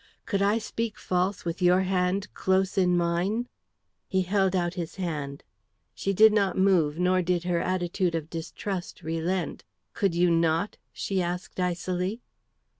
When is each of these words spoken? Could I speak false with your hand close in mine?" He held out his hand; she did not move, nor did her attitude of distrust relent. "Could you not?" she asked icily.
Could 0.25 0.41
I 0.41 0.57
speak 0.57 0.97
false 0.97 1.45
with 1.45 1.61
your 1.61 1.81
hand 1.81 2.33
close 2.33 2.75
in 2.75 2.97
mine?" 2.97 3.47
He 4.07 4.23
held 4.23 4.55
out 4.55 4.73
his 4.73 4.95
hand; 4.95 5.43
she 5.93 6.11
did 6.11 6.33
not 6.33 6.57
move, 6.57 6.97
nor 6.97 7.21
did 7.21 7.43
her 7.43 7.59
attitude 7.61 8.15
of 8.15 8.27
distrust 8.27 9.03
relent. 9.03 9.63
"Could 9.93 10.15
you 10.15 10.31
not?" 10.31 10.77
she 10.91 11.21
asked 11.21 11.59
icily. 11.59 12.19